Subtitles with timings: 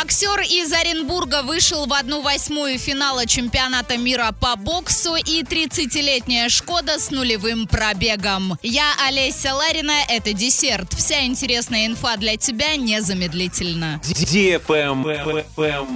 [0.00, 6.98] Боксер из Оренбурга вышел в одну восьмую финала чемпионата мира по боксу и 30-летняя Шкода
[6.98, 8.58] с нулевым пробегом.
[8.62, 10.94] Я Олеся Ларина, это десерт.
[10.94, 14.00] Вся интересная инфа для тебя незамедлительно.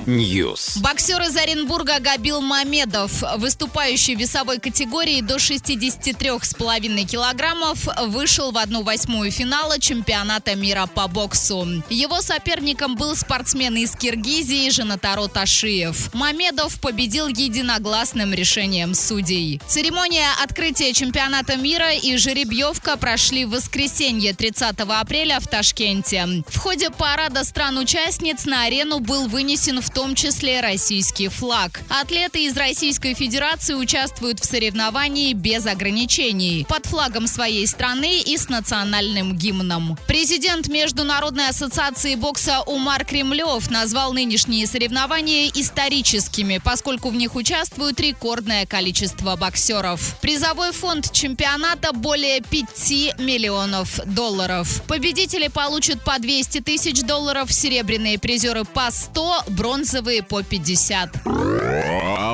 [0.05, 0.83] News.
[0.83, 8.83] Боксер из Оренбурга Габил Мамедов, выступающий в весовой категории до 63,5 килограммов, вышел в одну
[8.83, 11.83] восьмую финала чемпионата мира по боксу.
[11.89, 16.13] Его соперником был спортсмен из Киргизии Жанатаро Ташиев.
[16.15, 19.61] Мамедов победил единогласным решением судей.
[19.67, 26.45] Церемония открытия чемпионата мира и жеребьевка прошли в воскресенье 30 апреля в Ташкенте.
[26.49, 31.81] В ходе парада стран-участниц на арену был вынесен в том числе российский флаг.
[31.89, 38.49] Атлеты из Российской Федерации участвуют в соревновании без ограничений, под флагом своей страны и с
[38.49, 39.99] национальным гимном.
[40.07, 48.65] Президент Международной ассоциации бокса Умар Кремлев назвал нынешние соревнования историческими, поскольку в них участвует рекордное
[48.65, 50.19] количество боксеров.
[50.23, 54.83] Призовой фонд чемпионата более 5 миллионов долларов.
[54.89, 61.11] Победители получат по 200 тысяч долларов, серебряные призеры по 100, бронзовые по 50.